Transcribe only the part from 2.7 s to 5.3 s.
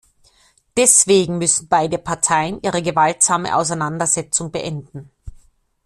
gewaltsame Auseinandersetzung beenden.